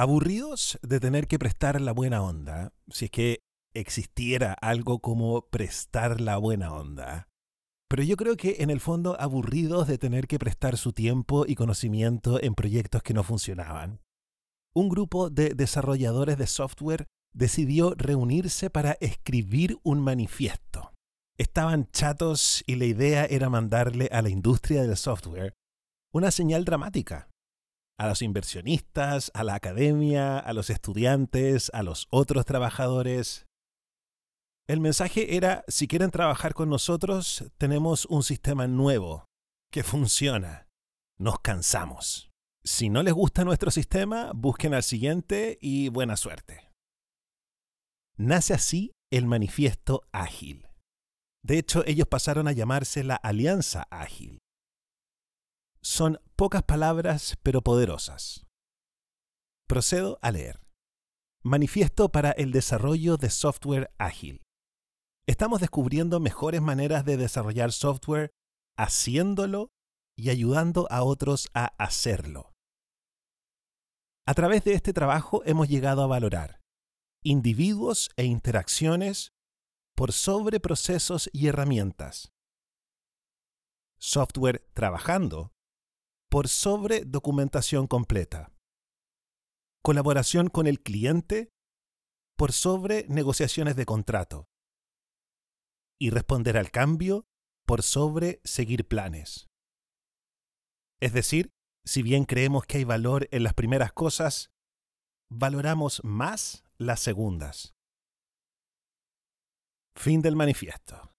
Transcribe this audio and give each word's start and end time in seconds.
Aburridos 0.00 0.78
de 0.82 1.00
tener 1.00 1.26
que 1.26 1.40
prestar 1.40 1.80
la 1.80 1.90
buena 1.90 2.22
onda, 2.22 2.72
si 2.88 3.06
es 3.06 3.10
que 3.10 3.40
existiera 3.74 4.52
algo 4.52 5.00
como 5.00 5.48
prestar 5.48 6.20
la 6.20 6.36
buena 6.36 6.72
onda. 6.72 7.26
Pero 7.88 8.04
yo 8.04 8.16
creo 8.16 8.36
que 8.36 8.58
en 8.60 8.70
el 8.70 8.78
fondo 8.78 9.20
aburridos 9.20 9.88
de 9.88 9.98
tener 9.98 10.28
que 10.28 10.38
prestar 10.38 10.76
su 10.76 10.92
tiempo 10.92 11.46
y 11.48 11.56
conocimiento 11.56 12.40
en 12.40 12.54
proyectos 12.54 13.02
que 13.02 13.12
no 13.12 13.24
funcionaban. 13.24 14.00
Un 14.72 14.88
grupo 14.88 15.30
de 15.30 15.54
desarrolladores 15.56 16.38
de 16.38 16.46
software 16.46 17.08
decidió 17.34 17.94
reunirse 17.96 18.70
para 18.70 18.92
escribir 19.00 19.78
un 19.82 19.98
manifiesto. 20.00 20.92
Estaban 21.36 21.90
chatos 21.90 22.62
y 22.68 22.76
la 22.76 22.84
idea 22.84 23.24
era 23.24 23.48
mandarle 23.48 24.08
a 24.12 24.22
la 24.22 24.28
industria 24.28 24.82
del 24.82 24.96
software 24.96 25.54
una 26.12 26.30
señal 26.30 26.64
dramática 26.64 27.28
a 27.98 28.06
los 28.06 28.22
inversionistas, 28.22 29.30
a 29.34 29.42
la 29.44 29.54
academia, 29.54 30.38
a 30.38 30.52
los 30.52 30.70
estudiantes, 30.70 31.70
a 31.74 31.82
los 31.82 32.06
otros 32.10 32.44
trabajadores. 32.44 33.46
El 34.68 34.80
mensaje 34.80 35.36
era, 35.36 35.64
si 35.66 35.88
quieren 35.88 36.10
trabajar 36.10 36.54
con 36.54 36.70
nosotros, 36.70 37.50
tenemos 37.58 38.06
un 38.06 38.22
sistema 38.22 38.66
nuevo, 38.66 39.24
que 39.72 39.82
funciona. 39.82 40.68
Nos 41.18 41.40
cansamos. 41.40 42.30
Si 42.62 42.88
no 42.88 43.02
les 43.02 43.14
gusta 43.14 43.44
nuestro 43.44 43.70
sistema, 43.70 44.30
busquen 44.34 44.74
al 44.74 44.82
siguiente 44.82 45.58
y 45.60 45.88
buena 45.88 46.16
suerte. 46.16 46.70
Nace 48.16 48.54
así 48.54 48.92
el 49.10 49.26
manifiesto 49.26 50.02
ágil. 50.12 50.68
De 51.42 51.58
hecho, 51.58 51.82
ellos 51.86 52.06
pasaron 52.06 52.46
a 52.46 52.52
llamarse 52.52 53.02
la 53.04 53.16
Alianza 53.16 53.86
Ágil 53.90 54.38
son 55.80 56.20
pocas 56.36 56.62
palabras 56.62 57.38
pero 57.42 57.62
poderosas. 57.62 58.46
Procedo 59.66 60.18
a 60.22 60.30
leer. 60.30 60.60
Manifiesto 61.42 62.10
para 62.10 62.30
el 62.32 62.52
desarrollo 62.52 63.16
de 63.16 63.30
software 63.30 63.90
ágil. 63.98 64.42
Estamos 65.26 65.60
descubriendo 65.60 66.20
mejores 66.20 66.62
maneras 66.62 67.04
de 67.04 67.16
desarrollar 67.16 67.72
software 67.72 68.30
haciéndolo 68.76 69.70
y 70.16 70.30
ayudando 70.30 70.86
a 70.90 71.02
otros 71.02 71.48
a 71.54 71.66
hacerlo. 71.78 72.52
A 74.26 74.34
través 74.34 74.64
de 74.64 74.74
este 74.74 74.92
trabajo 74.92 75.42
hemos 75.44 75.68
llegado 75.68 76.02
a 76.02 76.06
valorar 76.06 76.60
individuos 77.22 78.10
e 78.16 78.24
interacciones 78.24 79.32
por 79.94 80.12
sobre 80.12 80.60
procesos 80.60 81.28
y 81.32 81.48
herramientas. 81.48 82.32
Software 83.98 84.64
trabajando 84.72 85.52
por 86.30 86.48
sobre 86.48 87.04
documentación 87.04 87.86
completa. 87.86 88.52
Colaboración 89.82 90.48
con 90.48 90.66
el 90.66 90.80
cliente 90.80 91.50
por 92.36 92.52
sobre 92.52 93.06
negociaciones 93.08 93.76
de 93.76 93.86
contrato. 93.86 94.46
Y 96.00 96.10
responder 96.10 96.56
al 96.56 96.70
cambio 96.70 97.26
por 97.66 97.82
sobre 97.82 98.40
seguir 98.44 98.86
planes. 98.86 99.48
Es 101.00 101.12
decir, 101.12 101.50
si 101.84 102.02
bien 102.02 102.24
creemos 102.24 102.64
que 102.66 102.78
hay 102.78 102.84
valor 102.84 103.28
en 103.30 103.42
las 103.42 103.54
primeras 103.54 103.92
cosas, 103.92 104.50
valoramos 105.30 106.02
más 106.04 106.64
las 106.76 107.00
segundas. 107.00 107.74
Fin 109.96 110.22
del 110.22 110.36
manifiesto. 110.36 111.12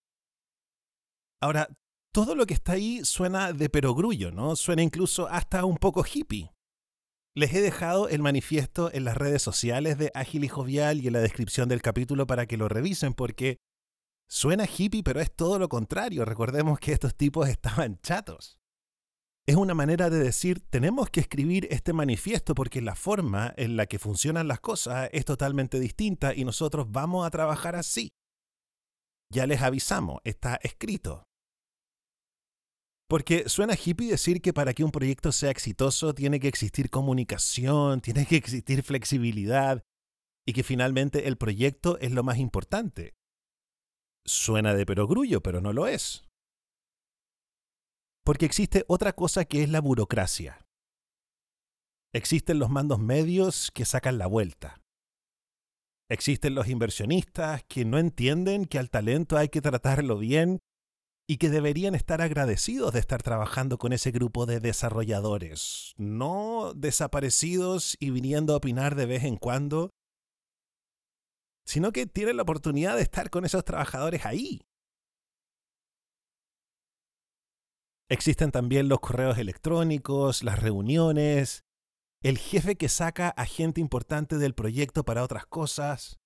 Ahora, 1.42 1.70
todo 2.12 2.36
lo 2.36 2.46
que 2.46 2.54
está 2.54 2.74
ahí 2.74 3.04
suena 3.04 3.54
de 3.54 3.70
perogrullo, 3.70 4.32
¿no? 4.32 4.56
Suena 4.56 4.82
incluso 4.82 5.28
hasta 5.28 5.66
un 5.66 5.78
poco 5.78 6.04
hippie. 6.04 6.52
Les 7.36 7.54
he 7.54 7.62
dejado 7.62 8.10
el 8.10 8.22
manifiesto 8.22 8.92
en 8.92 9.06
las 9.06 9.16
redes 9.16 9.42
sociales 9.42 9.98
de 9.98 10.12
Ágil 10.14 10.44
y 10.44 10.48
Jovial 10.48 11.00
y 11.00 11.08
en 11.08 11.14
la 11.14 11.20
descripción 11.20 11.70
del 11.70 11.82
capítulo 11.82 12.26
para 12.26 12.48
que 12.48 12.58
lo 12.58 12.68
revisen 12.68 13.14
porque 13.14 13.58
suena 14.28 14.66
hippie, 14.66 15.04
pero 15.04 15.20
es 15.20 15.34
todo 15.34 15.60
lo 15.60 15.70
contrario. 15.70 16.26
Recordemos 16.26 16.80
que 16.80 16.92
estos 16.92 17.16
tipos 17.16 17.48
estaban 17.48 18.00
chatos. 18.02 18.58
Es 19.48 19.56
una 19.56 19.74
manera 19.74 20.10
de 20.10 20.20
decir, 20.20 20.62
tenemos 20.70 21.10
que 21.10 21.22
escribir 21.22 21.68
este 21.72 21.94
manifiesto 21.94 22.54
porque 22.54 22.82
la 22.82 22.96
forma 22.96 23.54
en 23.58 23.78
la 23.78 23.86
que 23.86 23.98
funcionan 23.98 24.48
las 24.48 24.60
cosas 24.60 25.10
es 25.12 25.26
totalmente 25.26 25.80
distinta 25.80 26.36
y 26.36 26.46
nosotros 26.46 26.92
vamos 26.92 27.26
a 27.26 27.32
trabajar 27.32 27.76
así. 27.76 28.10
Ya 29.32 29.48
les 29.48 29.62
avisamos, 29.62 30.20
está 30.24 30.60
escrito. 30.62 31.29
Porque 33.10 33.50
suena 33.50 33.74
hippie 33.74 34.12
decir 34.12 34.40
que 34.40 34.54
para 34.54 34.76
que 34.76 34.84
un 34.84 34.92
proyecto 34.92 35.32
sea 35.32 35.50
exitoso 35.50 36.14
tiene 36.14 36.40
que 36.40 36.48
existir 36.48 36.92
comunicación, 36.92 38.02
tiene 38.02 38.26
que 38.28 38.36
existir 38.36 38.84
flexibilidad 38.84 39.84
y 40.48 40.54
que 40.54 40.64
finalmente 40.64 41.28
el 41.28 41.36
proyecto 41.36 41.98
es 42.00 42.12
lo 42.12 42.24
más 42.24 42.38
importante. 42.38 43.16
Suena 44.26 44.76
de 44.76 44.86
perogrullo, 44.86 45.42
pero 45.42 45.60
no 45.60 45.74
lo 45.74 45.88
es. 45.88 46.24
Porque 48.24 48.46
existe 48.46 48.86
otra 48.88 49.14
cosa 49.14 49.46
que 49.46 49.64
es 49.64 49.70
la 49.70 49.82
burocracia. 49.82 50.64
Existen 52.14 52.60
los 52.60 52.70
mandos 52.70 53.00
medios 53.00 53.72
que 53.72 53.86
sacan 53.86 54.20
la 54.20 54.28
vuelta. 54.28 54.82
Existen 56.12 56.54
los 56.54 56.68
inversionistas 56.68 57.64
que 57.68 57.86
no 57.86 57.98
entienden 57.98 58.66
que 58.66 58.78
al 58.78 58.90
talento 58.92 59.38
hay 59.38 59.50
que 59.50 59.62
tratarlo 59.62 60.18
bien 60.18 60.60
y 61.30 61.38
que 61.38 61.52
deberían 61.52 61.94
estar 61.94 62.24
agradecidos 62.24 62.92
de 62.92 63.00
estar 63.00 63.22
trabajando 63.22 63.78
con 63.78 63.94
ese 63.94 64.10
grupo 64.10 64.48
de 64.48 64.60
desarrolladores, 64.60 65.94
no 65.96 66.74
desaparecidos 66.76 67.96
y 68.00 68.10
viniendo 68.10 68.54
a 68.54 68.58
opinar 68.58 68.96
de 68.96 69.06
vez 69.06 69.24
en 69.24 69.38
cuando, 69.38 69.92
sino 71.68 71.92
que 71.92 72.08
tienen 72.08 72.38
la 72.38 72.42
oportunidad 72.42 72.96
de 72.96 73.04
estar 73.04 73.30
con 73.30 73.46
esos 73.46 73.64
trabajadores 73.64 74.26
ahí. 74.26 74.62
Existen 78.10 78.50
también 78.50 78.90
los 78.90 79.00
correos 79.00 79.38
electrónicos, 79.38 80.42
las 80.42 80.60
reuniones, 80.60 81.62
el 82.24 82.40
jefe 82.40 82.76
que 82.76 82.90
saca 82.90 83.30
a 83.30 83.46
gente 83.46 83.80
importante 83.80 84.40
del 84.40 84.56
proyecto 84.56 85.04
para 85.04 85.24
otras 85.24 85.46
cosas, 85.46 86.20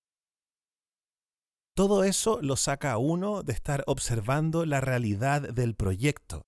todo 1.76 2.04
eso 2.04 2.40
lo 2.42 2.56
saca 2.56 2.92
a 2.92 2.98
uno 2.98 3.44
de 3.44 3.54
estar 3.54 3.84
observando 3.88 4.66
la 4.66 4.82
realidad 4.82 5.42
del 5.42 5.76
proyecto. 5.76 6.44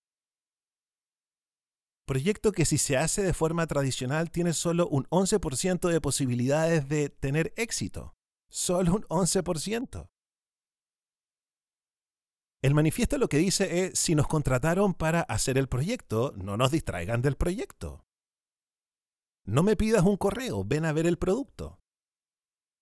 Proyecto 2.06 2.52
que 2.52 2.66
si 2.66 2.78
se 2.78 2.98
hace 2.98 3.24
de 3.24 3.34
forma 3.34 3.66
tradicional 3.66 4.30
tiene 4.30 4.54
solo 4.54 4.88
un 4.88 5.06
11% 5.06 5.90
de 5.90 6.02
posibilidades 6.02 6.88
de 6.88 7.10
tener 7.10 7.52
éxito. 7.58 8.14
Solo 8.52 8.94
un 8.94 9.02
11%. 9.04 10.08
El 12.62 12.74
manifiesto 12.76 13.18
lo 13.18 13.28
que 13.28 13.38
dice 13.38 13.86
es, 13.86 14.00
si 14.00 14.14
nos 14.14 14.28
contrataron 14.28 14.94
para 14.94 15.22
hacer 15.22 15.58
el 15.58 15.68
proyecto, 15.68 16.34
no 16.36 16.58
nos 16.58 16.72
distraigan 16.72 17.22
del 17.22 17.36
proyecto. 17.36 18.06
No 19.44 19.64
me 19.64 19.76
pidas 19.76 20.04
un 20.04 20.18
correo, 20.18 20.64
ven 20.64 20.86
a 20.86 20.94
ver 20.94 21.08
el 21.08 21.18
producto. 21.18 21.80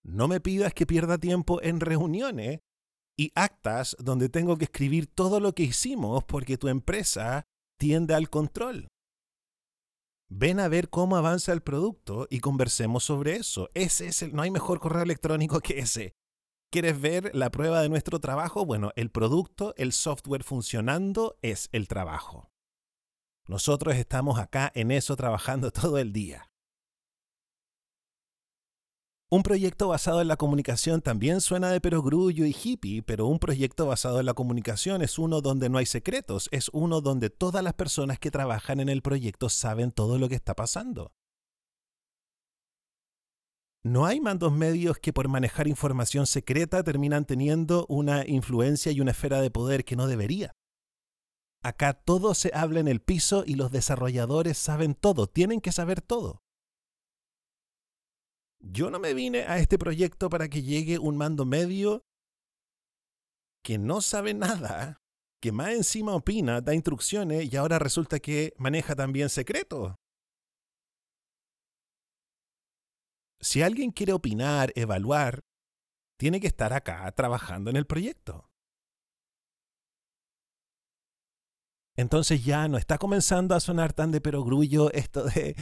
No 0.05 0.27
me 0.27 0.41
pidas 0.41 0.73
que 0.73 0.85
pierda 0.85 1.17
tiempo 1.17 1.61
en 1.61 1.79
reuniones 1.79 2.59
y 3.17 3.31
actas 3.35 3.95
donde 3.99 4.29
tengo 4.29 4.57
que 4.57 4.65
escribir 4.65 5.07
todo 5.07 5.39
lo 5.39 5.53
que 5.53 5.63
hicimos 5.63 6.23
porque 6.23 6.57
tu 6.57 6.67
empresa 6.67 7.45
tiende 7.79 8.13
al 8.13 8.29
control. 8.29 8.87
Ven 10.29 10.59
a 10.59 10.67
ver 10.67 10.89
cómo 10.89 11.15
avanza 11.15 11.53
el 11.53 11.61
producto 11.61 12.27
y 12.29 12.39
conversemos 12.39 13.03
sobre 13.03 13.35
eso. 13.35 13.69
Ese 13.73 14.07
es 14.07 14.23
el, 14.23 14.33
no 14.33 14.41
hay 14.41 14.51
mejor 14.51 14.79
correo 14.79 15.03
electrónico 15.03 15.59
que 15.59 15.79
ese. 15.79 16.13
¿Quieres 16.71 16.99
ver 16.99 17.29
la 17.35 17.51
prueba 17.51 17.81
de 17.81 17.89
nuestro 17.89 18.19
trabajo? 18.19 18.65
Bueno, 18.65 18.91
el 18.95 19.11
producto, 19.11 19.75
el 19.77 19.91
software 19.91 20.43
funcionando 20.43 21.37
es 21.43 21.69
el 21.71 21.87
trabajo. 21.87 22.49
Nosotros 23.47 23.95
estamos 23.95 24.39
acá 24.39 24.71
en 24.73 24.89
eso 24.89 25.15
trabajando 25.15 25.71
todo 25.71 25.99
el 25.99 26.11
día. 26.13 26.49
Un 29.33 29.41
proyecto 29.41 29.87
basado 29.87 30.21
en 30.21 30.27
la 30.27 30.37
comunicación 30.37 31.01
también 31.01 31.41
suena 31.41 31.71
de 31.71 31.81
perogrullo 31.81 32.45
y 32.45 32.55
hippie, 32.55 33.01
pero 33.01 33.25
un 33.25 33.39
proyecto 33.39 33.87
basado 33.87 34.19
en 34.19 34.27
la 34.27 34.35
comunicación 34.35 35.01
es 35.01 35.17
uno 35.17 35.41
donde 35.41 35.69
no 35.69 35.79
hay 35.79 35.87
secretos, 35.87 36.49
es 36.51 36.69
uno 36.71 37.01
donde 37.01 37.31
todas 37.31 37.63
las 37.63 37.73
personas 37.73 38.19
que 38.19 38.29
trabajan 38.29 38.79
en 38.79 38.89
el 38.89 39.01
proyecto 39.01 39.49
saben 39.49 39.91
todo 39.91 40.19
lo 40.19 40.29
que 40.29 40.35
está 40.35 40.53
pasando. 40.53 41.13
No 43.83 44.05
hay 44.05 44.21
mandos 44.21 44.53
medios 44.53 44.99
que 44.99 45.13
por 45.13 45.27
manejar 45.27 45.67
información 45.67 46.27
secreta 46.27 46.83
terminan 46.83 47.25
teniendo 47.25 47.87
una 47.89 48.27
influencia 48.27 48.91
y 48.91 49.01
una 49.01 49.11
esfera 49.13 49.41
de 49.41 49.49
poder 49.49 49.83
que 49.83 49.95
no 49.95 50.05
debería. 50.05 50.53
Acá 51.63 51.93
todo 51.93 52.35
se 52.35 52.51
habla 52.53 52.81
en 52.81 52.87
el 52.87 53.01
piso 53.01 53.45
y 53.47 53.55
los 53.55 53.71
desarrolladores 53.71 54.59
saben 54.59 54.93
todo, 54.93 55.25
tienen 55.25 55.59
que 55.59 55.71
saber 55.71 56.01
todo. 56.01 56.42
Yo 58.63 58.89
no 58.89 58.99
me 58.99 59.13
vine 59.13 59.43
a 59.43 59.59
este 59.59 59.77
proyecto 59.77 60.29
para 60.29 60.49
que 60.49 60.63
llegue 60.63 60.97
un 60.97 61.17
mando 61.17 61.45
medio 61.45 62.03
que 63.63 63.77
no 63.77 64.01
sabe 64.01 64.33
nada, 64.33 65.01
que 65.41 65.51
más 65.51 65.73
encima 65.73 66.15
opina, 66.15 66.61
da 66.61 66.73
instrucciones 66.73 67.53
y 67.53 67.55
ahora 67.55 67.77
resulta 67.77 68.19
que 68.19 68.53
maneja 68.57 68.95
también 68.95 69.29
secretos. 69.29 69.93
si 73.43 73.61
alguien 73.61 73.91
quiere 73.91 74.13
opinar, 74.13 74.71
evaluar, 74.75 75.43
tiene 76.17 76.39
que 76.39 76.47
estar 76.47 76.73
acá 76.73 77.11
trabajando 77.11 77.69
en 77.69 77.75
el 77.75 77.85
proyecto. 77.85 78.49
Entonces 81.95 82.43
ya 82.43 82.67
no 82.67 82.77
está 82.77 82.97
comenzando 82.97 83.53
a 83.53 83.59
sonar 83.59 83.93
tan 83.93 84.11
de 84.11 84.21
perogrullo 84.21 84.91
esto 84.93 85.25
de 85.25 85.55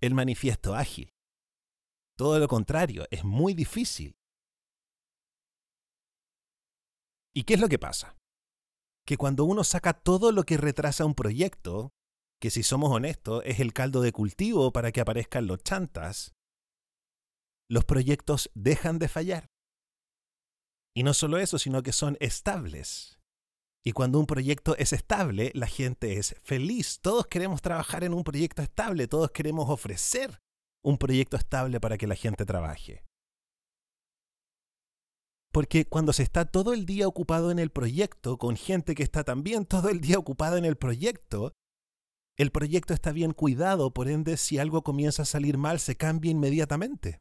el 0.00 0.14
manifiesto 0.14 0.74
ágil. 0.74 1.10
Todo 2.18 2.40
lo 2.40 2.48
contrario, 2.48 3.06
es 3.12 3.22
muy 3.22 3.54
difícil. 3.54 4.16
¿Y 7.32 7.44
qué 7.44 7.54
es 7.54 7.60
lo 7.60 7.68
que 7.68 7.78
pasa? 7.78 8.16
Que 9.06 9.16
cuando 9.16 9.44
uno 9.44 9.62
saca 9.62 9.92
todo 9.92 10.32
lo 10.32 10.42
que 10.42 10.56
retrasa 10.56 11.04
un 11.04 11.14
proyecto, 11.14 11.92
que 12.42 12.50
si 12.50 12.64
somos 12.64 12.90
honestos 12.90 13.42
es 13.46 13.60
el 13.60 13.72
caldo 13.72 14.00
de 14.00 14.10
cultivo 14.10 14.72
para 14.72 14.90
que 14.90 15.00
aparezcan 15.00 15.46
los 15.46 15.62
chantas, 15.62 16.34
los 17.70 17.84
proyectos 17.84 18.50
dejan 18.52 18.98
de 18.98 19.06
fallar. 19.06 19.46
Y 20.96 21.04
no 21.04 21.14
solo 21.14 21.38
eso, 21.38 21.56
sino 21.60 21.84
que 21.84 21.92
son 21.92 22.16
estables. 22.18 23.20
Y 23.84 23.92
cuando 23.92 24.18
un 24.18 24.26
proyecto 24.26 24.76
es 24.76 24.92
estable, 24.92 25.52
la 25.54 25.68
gente 25.68 26.18
es 26.18 26.34
feliz. 26.42 26.98
Todos 27.00 27.28
queremos 27.28 27.62
trabajar 27.62 28.02
en 28.02 28.12
un 28.12 28.24
proyecto 28.24 28.60
estable, 28.60 29.06
todos 29.06 29.30
queremos 29.30 29.70
ofrecer 29.70 30.40
un 30.82 30.98
proyecto 30.98 31.36
estable 31.36 31.80
para 31.80 31.98
que 31.98 32.06
la 32.06 32.14
gente 32.14 32.44
trabaje. 32.44 33.04
Porque 35.52 35.86
cuando 35.86 36.12
se 36.12 36.22
está 36.22 36.44
todo 36.44 36.72
el 36.72 36.86
día 36.86 37.08
ocupado 37.08 37.50
en 37.50 37.58
el 37.58 37.70
proyecto, 37.70 38.38
con 38.38 38.56
gente 38.56 38.94
que 38.94 39.02
está 39.02 39.24
también 39.24 39.64
todo 39.64 39.88
el 39.88 40.00
día 40.00 40.18
ocupada 40.18 40.58
en 40.58 40.64
el 40.64 40.76
proyecto, 40.76 41.52
el 42.36 42.52
proyecto 42.52 42.94
está 42.94 43.10
bien 43.10 43.32
cuidado, 43.32 43.92
por 43.92 44.08
ende, 44.08 44.36
si 44.36 44.58
algo 44.58 44.82
comienza 44.82 45.22
a 45.22 45.26
salir 45.26 45.58
mal, 45.58 45.80
se 45.80 45.96
cambia 45.96 46.30
inmediatamente. 46.30 47.20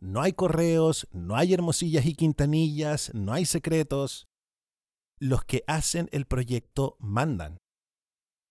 No 0.00 0.22
hay 0.22 0.32
correos, 0.32 1.06
no 1.12 1.36
hay 1.36 1.54
hermosillas 1.54 2.04
y 2.06 2.14
quintanillas, 2.14 3.14
no 3.14 3.32
hay 3.32 3.46
secretos. 3.46 4.26
Los 5.18 5.44
que 5.44 5.62
hacen 5.66 6.08
el 6.12 6.26
proyecto 6.26 6.96
mandan. 6.98 7.58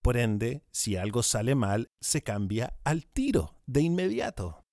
Por 0.06 0.18
ende, 0.18 0.64
si 0.72 0.98
algo 0.98 1.24
sale 1.24 1.56
mal, 1.56 1.90
se 2.00 2.22
cambia 2.22 2.78
al 2.84 3.08
tiro, 3.08 3.56
de 3.66 3.82
inmediato. 3.82 4.64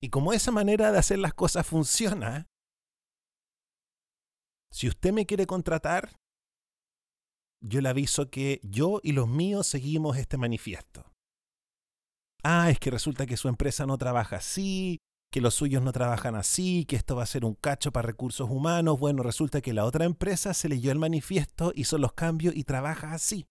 Y 0.00 0.10
como 0.10 0.32
esa 0.32 0.52
manera 0.52 0.92
de 0.92 0.98
hacer 0.98 1.18
las 1.18 1.34
cosas 1.34 1.66
funciona, 1.66 2.46
si 4.72 4.86
usted 4.86 5.12
me 5.12 5.26
quiere 5.26 5.44
contratar, 5.44 6.20
yo 7.60 7.80
le 7.80 7.88
aviso 7.88 8.30
que 8.30 8.60
yo 8.62 9.00
y 9.02 9.10
los 9.10 9.26
míos 9.26 9.66
seguimos 9.66 10.16
este 10.16 10.36
manifiesto. 10.36 11.12
Ah, 12.44 12.70
es 12.70 12.78
que 12.78 12.92
resulta 12.92 13.26
que 13.26 13.36
su 13.36 13.48
empresa 13.48 13.86
no 13.86 13.98
trabaja 13.98 14.36
así, 14.36 15.00
que 15.32 15.40
los 15.40 15.54
suyos 15.54 15.82
no 15.82 15.92
trabajan 15.92 16.36
así, 16.36 16.84
que 16.84 16.94
esto 16.94 17.16
va 17.16 17.22
a 17.22 17.26
ser 17.26 17.46
un 17.46 17.54
cacho 17.54 17.90
para 17.90 18.06
recursos 18.06 18.50
humanos. 18.50 19.00
Bueno, 19.00 19.22
resulta 19.22 19.62
que 19.62 19.72
la 19.72 19.86
otra 19.86 20.04
empresa 20.04 20.52
se 20.52 20.68
leyó 20.68 20.92
el 20.92 20.98
manifiesto, 20.98 21.72
hizo 21.74 21.96
los 21.96 22.12
cambios 22.12 22.54
y 22.54 22.64
trabaja 22.64 23.14
así. 23.14 23.46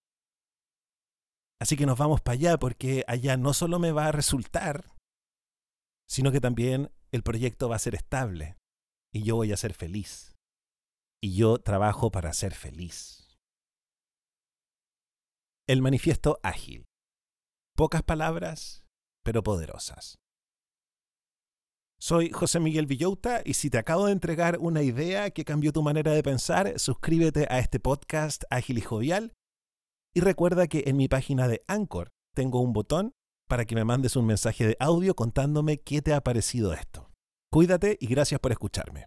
Así 1.60 1.76
que 1.76 1.88
nos 1.88 1.98
vamos 1.98 2.22
para 2.22 2.34
allá 2.34 2.60
porque 2.60 3.04
allá 3.08 3.36
no 3.36 3.54
solo 3.54 3.80
me 3.80 3.92
va 3.92 4.06
a 4.06 4.12
resultar, 4.12 4.96
sino 6.08 6.32
que 6.32 6.40
también 6.40 6.92
el 7.12 7.24
proyecto 7.24 7.68
va 7.68 7.78
a 7.78 7.80
ser 7.80 7.96
estable 7.96 8.58
y 9.12 9.24
yo 9.24 9.36
voy 9.36 9.52
a 9.52 9.58
ser 9.58 9.74
feliz. 9.74 10.36
Y 11.20 11.36
yo 11.36 11.58
trabajo 11.58 12.12
para 12.12 12.32
ser 12.34 12.54
feliz. 12.54 13.28
El 15.68 15.82
manifiesto 15.82 16.40
ágil. 16.44 16.86
Pocas 17.76 18.04
palabras, 18.04 18.86
pero 19.24 19.42
poderosas. 19.42 20.21
Soy 22.04 22.32
José 22.32 22.60
Miguel 22.60 22.88
Villouta 22.88 23.44
y 23.46 23.54
si 23.54 23.70
te 23.70 23.78
acabo 23.78 24.08
de 24.08 24.12
entregar 24.12 24.58
una 24.60 24.82
idea 24.82 25.30
que 25.30 25.46
cambió 25.46 25.72
tu 25.72 25.84
manera 25.84 26.12
de 26.12 26.24
pensar, 26.24 26.80
suscríbete 26.80 27.46
a 27.48 27.60
este 27.60 27.80
podcast 27.80 28.44
ágil 28.50 28.80
y 28.80 28.82
jovial 28.82 29.34
y 30.12 30.22
recuerda 30.22 30.66
que 30.66 30.86
en 30.88 30.98
mi 30.98 31.08
página 31.08 31.48
de 31.48 31.62
Anchor 31.68 32.10
tengo 32.34 32.60
un 32.60 32.74
botón 32.74 33.12
para 33.48 33.66
que 33.66 33.76
me 33.76 33.86
mandes 33.86 34.16
un 34.16 34.26
mensaje 34.26 34.66
de 34.66 34.78
audio 34.80 35.14
contándome 35.14 35.78
qué 35.82 36.02
te 36.02 36.16
ha 36.16 36.22
parecido 36.22 36.74
esto. 36.74 37.12
Cuídate 37.52 37.98
y 38.02 38.08
gracias 38.08 38.40
por 38.40 38.52
escucharme. 38.52 39.00